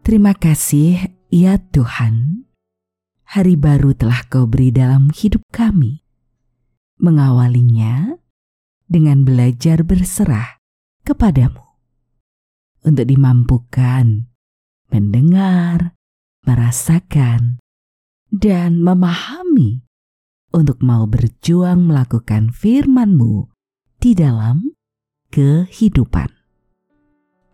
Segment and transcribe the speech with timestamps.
[0.00, 2.46] Terima kasih, ya Tuhan.
[3.30, 6.02] Hari baru telah Kau beri dalam hidup kami.
[6.98, 8.18] Mengawalinya
[8.90, 10.58] dengan belajar berserah
[11.06, 11.62] kepadamu.
[12.80, 14.30] Untuk dimampukan
[14.90, 15.94] mendengar,
[16.44, 17.62] merasakan,
[18.30, 19.86] dan memahami
[20.50, 23.46] untuk mau berjuang melakukan firman-Mu
[24.02, 24.74] di dalam
[25.30, 26.30] kehidupan.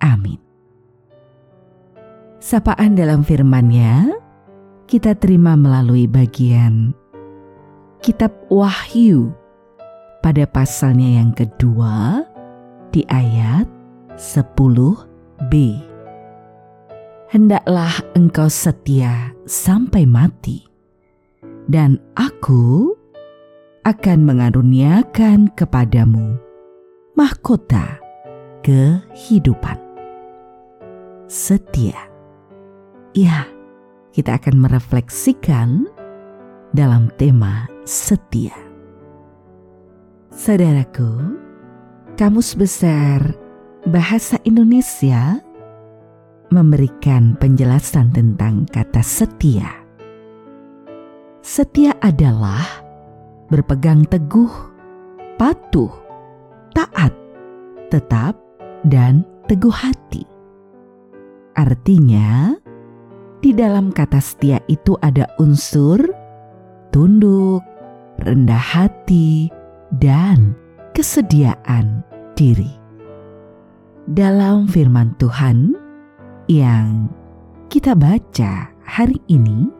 [0.00, 0.45] Amin.
[2.46, 4.06] Sapaan dalam firman-Nya
[4.86, 6.94] kita terima melalui bagian
[7.98, 9.34] Kitab Wahyu
[10.22, 12.22] pada pasalnya yang kedua
[12.94, 13.66] di ayat
[14.14, 15.52] 10b.
[17.34, 20.62] Hendaklah engkau setia sampai mati,
[21.66, 22.94] dan aku
[23.82, 26.38] akan mengaruniakan kepadamu
[27.18, 27.98] mahkota
[28.62, 29.82] kehidupan.
[31.26, 32.14] Setia
[33.16, 33.48] Ya,
[34.12, 35.88] kita akan merefleksikan
[36.76, 38.52] dalam tema setia.
[40.28, 41.32] Saudaraku,
[42.20, 43.32] Kamus Besar
[43.88, 45.40] Bahasa Indonesia
[46.52, 49.72] memberikan penjelasan tentang kata setia.
[51.40, 52.68] Setia adalah
[53.48, 54.52] berpegang teguh,
[55.40, 55.88] patuh,
[56.76, 57.16] taat,
[57.88, 58.36] tetap,
[58.84, 60.28] dan teguh hati.
[61.56, 62.52] Artinya,
[63.46, 66.02] di dalam kata setia itu ada unsur
[66.90, 67.62] tunduk,
[68.26, 69.46] rendah hati,
[70.02, 70.50] dan
[70.90, 72.02] kesediaan
[72.34, 72.74] diri.
[74.10, 75.78] Dalam firman Tuhan
[76.50, 77.06] yang
[77.70, 79.70] kita baca hari ini,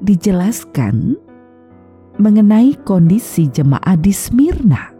[0.00, 1.20] dijelaskan
[2.16, 4.96] mengenai kondisi jemaat di Smyrna.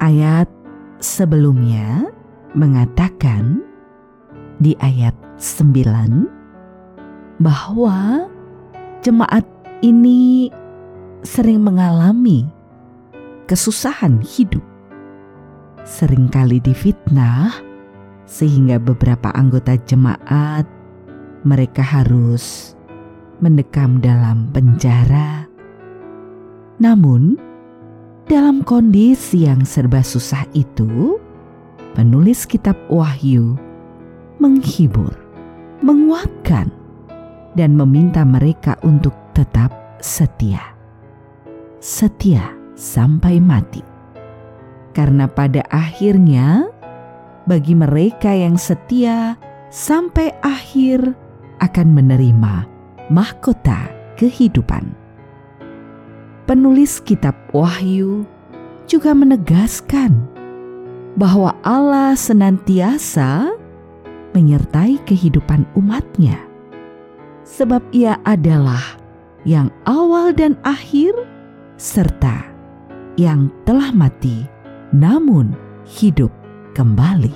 [0.00, 0.48] Ayat
[1.04, 2.08] sebelumnya
[2.56, 3.60] mengatakan
[4.56, 6.35] di ayat 9
[7.40, 8.26] bahwa
[9.04, 9.44] jemaat
[9.84, 10.48] ini
[11.22, 12.48] sering mengalami
[13.50, 14.62] kesusahan hidup.
[15.86, 17.54] Seringkali difitnah
[18.26, 20.66] sehingga beberapa anggota jemaat
[21.46, 22.74] mereka harus
[23.38, 25.46] mendekam dalam penjara.
[26.82, 27.38] Namun,
[28.26, 31.22] dalam kondisi yang serba susah itu,
[31.94, 33.54] penulis kitab Wahyu
[34.42, 35.14] menghibur,
[35.80, 36.68] menguatkan,
[37.56, 40.60] dan meminta mereka untuk tetap setia.
[41.80, 43.80] Setia sampai mati.
[44.92, 46.68] Karena pada akhirnya
[47.48, 49.40] bagi mereka yang setia
[49.72, 51.16] sampai akhir
[51.60, 52.68] akan menerima
[53.08, 53.88] mahkota
[54.20, 54.92] kehidupan.
[56.46, 58.22] Penulis kitab Wahyu
[58.86, 60.14] juga menegaskan
[61.18, 63.50] bahwa Allah senantiasa
[64.36, 66.45] menyertai kehidupan umatnya
[67.46, 68.98] sebab Ia adalah
[69.46, 71.14] yang awal dan akhir,
[71.78, 72.50] serta
[73.14, 74.44] yang telah mati
[74.90, 75.54] namun
[75.86, 76.34] hidup
[76.74, 77.32] kembali.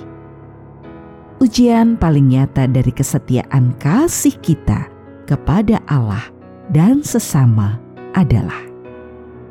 [1.41, 4.85] Ujian paling nyata dari kesetiaan kasih kita
[5.25, 6.29] kepada Allah
[6.69, 7.81] dan sesama
[8.13, 8.61] adalah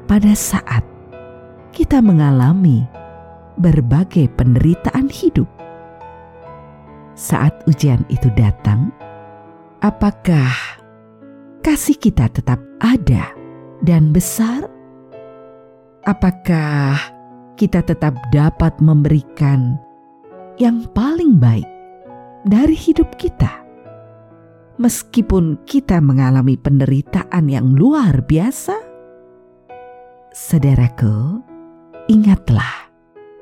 [0.07, 0.87] pada saat
[1.75, 2.87] kita mengalami
[3.59, 5.49] berbagai penderitaan hidup.
[7.19, 8.95] Saat ujian itu datang,
[9.81, 10.53] apakah
[11.65, 13.33] kasih kita tetap ada
[13.85, 14.69] dan besar?
[16.05, 16.97] Apakah
[17.61, 19.77] kita tetap dapat memberikan
[20.57, 21.69] yang paling baik
[22.49, 23.61] dari hidup kita?
[24.81, 28.81] Meskipun kita mengalami penderitaan yang luar biasa,
[30.33, 31.45] saudaraku,
[32.09, 32.89] ingatlah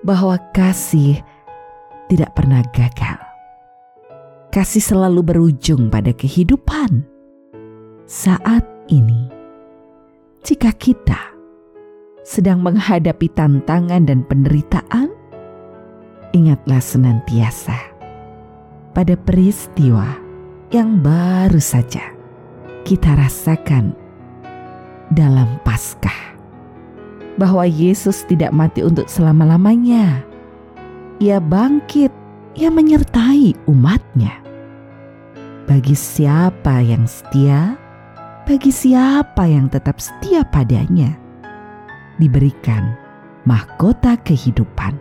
[0.02, 1.23] bahwa kasih
[2.11, 3.27] tidak pernah gagal
[4.48, 7.04] kasih selalu berujung pada kehidupan.
[8.08, 9.28] Saat ini,
[10.40, 11.36] jika kita
[12.24, 15.12] sedang menghadapi tantangan dan penderitaan,
[16.32, 17.76] ingatlah senantiasa
[18.96, 20.16] pada peristiwa
[20.72, 22.16] yang baru saja
[22.88, 23.92] kita rasakan
[25.12, 26.36] dalam Paskah,
[27.36, 30.24] bahwa Yesus tidak mati untuk selama-lamanya.
[31.20, 32.12] Ia bangkit
[32.56, 34.40] Ia menyertai umatnya.
[35.68, 37.76] Bagi siapa yang setia,
[38.48, 41.12] bagi siapa yang tetap setia padanya,
[42.16, 42.96] diberikan
[43.44, 44.96] mahkota kehidupan.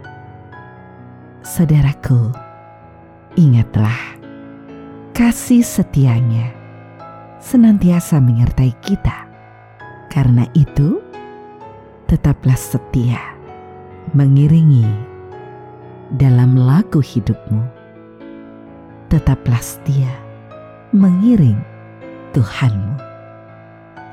[1.39, 2.35] Saudaraku,
[3.39, 3.95] ingatlah
[5.15, 6.51] kasih setianya
[7.39, 9.23] senantiasa menyertai kita.
[10.11, 10.99] Karena itu,
[12.11, 13.19] tetaplah setia
[14.11, 15.06] mengiringi
[16.15, 17.63] dalam lagu hidupmu.
[19.11, 20.11] Tetaplah setia
[20.95, 21.59] mengiring
[22.31, 22.95] Tuhanmu.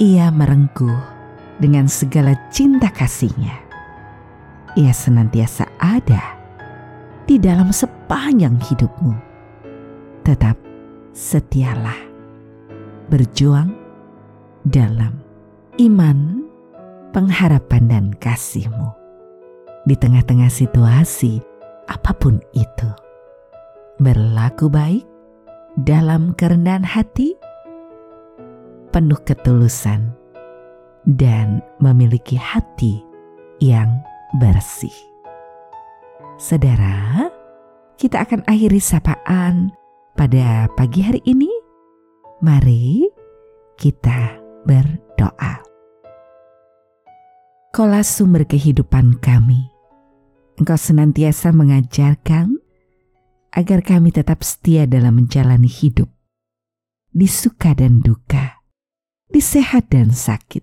[0.02, 0.98] Ia merengkuh
[1.62, 3.62] dengan segala cinta kasihnya.
[4.74, 6.34] Ia senantiasa ada
[7.30, 9.14] di dalam sepanjang hidupmu.
[10.26, 10.58] Tetap
[11.14, 11.98] setialah
[13.06, 13.70] berjuang
[14.66, 15.20] dalam
[15.78, 16.42] iman,
[17.14, 18.90] pengharapan, dan kasihmu
[19.84, 21.53] di tengah-tengah situasi
[21.88, 22.90] apa pun itu.
[24.00, 25.04] Berlaku baik
[25.78, 27.34] dalam kerendahan hati,
[28.90, 30.14] penuh ketulusan,
[31.04, 33.02] dan memiliki hati
[33.62, 34.02] yang
[34.38, 34.94] bersih.
[36.38, 37.30] Saudara,
[37.94, 39.70] kita akan akhiri sapaan
[40.18, 41.50] pada pagi hari ini.
[42.42, 43.06] Mari
[43.78, 45.62] kita berdoa.
[47.74, 49.73] Kola sumber kehidupan kami,
[50.54, 52.62] Engkau senantiasa mengajarkan
[53.50, 56.06] agar kami tetap setia dalam menjalani hidup,
[57.10, 58.62] di suka dan duka,
[59.26, 60.62] di sehat dan sakit,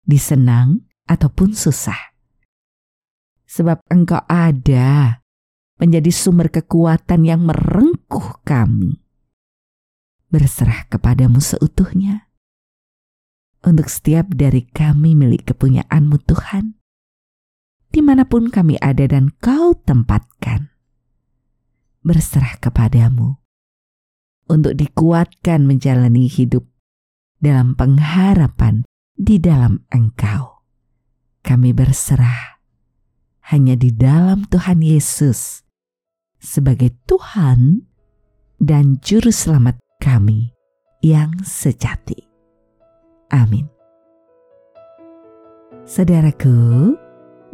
[0.00, 2.16] di senang ataupun susah.
[3.44, 5.20] Sebab Engkau ada
[5.76, 8.96] menjadi sumber kekuatan yang merengkuh kami.
[10.32, 12.32] Berserah kepadamu seutuhnya.
[13.60, 16.75] Untuk setiap dari kami milik kepunyaanmu Tuhan
[17.90, 20.70] di mana pun kami ada dan kau tempatkan.
[22.06, 23.38] Berserah kepadamu
[24.46, 26.66] untuk dikuatkan menjalani hidup
[27.42, 28.86] dalam pengharapan
[29.18, 30.62] di dalam Engkau.
[31.42, 32.62] Kami berserah
[33.50, 35.62] hanya di dalam Tuhan Yesus
[36.42, 37.86] sebagai Tuhan
[38.58, 40.50] dan Juru Selamat kami
[41.02, 42.18] yang sejati.
[43.30, 43.66] Amin.
[45.86, 46.94] Saudaraku,